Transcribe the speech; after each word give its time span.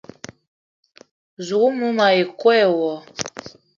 Zouk 1.45 1.67
mou 1.77 1.93
ma 1.97 2.07
yi 2.15 2.23
koo 2.39 2.55
e 2.63 2.65
wo 2.77 2.93